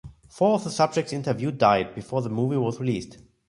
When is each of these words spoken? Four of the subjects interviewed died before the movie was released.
Four 0.29 0.55
of 0.55 0.63
the 0.63 0.71
subjects 0.71 1.13
interviewed 1.13 1.59
died 1.59 1.93
before 1.93 2.23
the 2.23 2.29
movie 2.29 2.57
was 2.57 2.79
released. 2.79 3.19